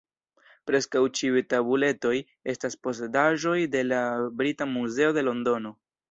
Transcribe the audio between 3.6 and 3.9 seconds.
de